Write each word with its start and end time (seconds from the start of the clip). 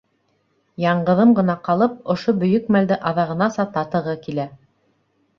Яңғыҙым 0.83 1.33
ғына 1.39 1.55
ҡалып, 1.67 1.99
ошо 2.13 2.33
бөйөк 2.43 2.71
мәлде 2.77 2.97
аҙағынаса 3.09 3.67
татығы 3.77 4.15
килә. 4.25 4.47